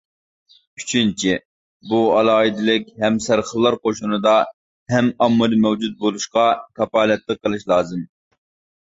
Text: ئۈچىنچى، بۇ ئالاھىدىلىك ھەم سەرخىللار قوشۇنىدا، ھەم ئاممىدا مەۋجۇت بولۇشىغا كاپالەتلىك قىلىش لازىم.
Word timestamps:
ئۈچىنچى، 0.79 1.33
بۇ 1.89 1.97
ئالاھىدىلىك 2.13 2.87
ھەم 3.03 3.19
سەرخىللار 3.25 3.77
قوشۇنىدا، 3.83 4.33
ھەم 4.93 5.11
ئاممىدا 5.25 5.59
مەۋجۇت 5.67 5.93
بولۇشىغا 6.05 6.47
كاپالەتلىك 6.81 7.43
قىلىش 7.45 7.67
لازىم. 7.73 8.03